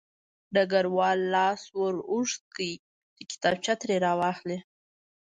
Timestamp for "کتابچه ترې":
3.29-3.97